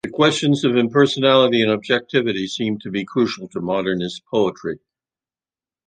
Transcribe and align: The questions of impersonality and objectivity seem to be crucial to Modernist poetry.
The 0.03 0.09
questions 0.09 0.63
of 0.65 0.77
impersonality 0.77 1.61
and 1.61 1.69
objectivity 1.71 2.47
seem 2.47 2.79
to 2.79 2.89
be 2.89 3.05
crucial 3.05 3.47
to 3.49 3.61
Modernist 3.61 4.25
poetry. 4.25 4.79